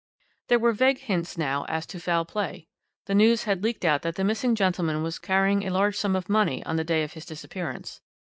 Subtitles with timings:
[0.47, 2.67] "There were vague hints now as to foul play.
[3.05, 6.27] The news had leaked out that the missing gentleman was carrying a large sum of
[6.27, 8.01] money on the day of his disappearance.